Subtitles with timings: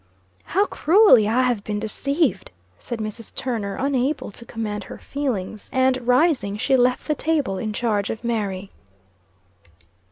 [0.45, 3.35] "How cruelly I have been deceived!" said Mrs.
[3.35, 8.23] Turner, unable to command her feelings; and rising, she left the table in charge of
[8.23, 8.71] Mary.